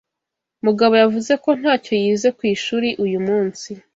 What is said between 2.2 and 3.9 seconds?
ku ishuri uyu munsi.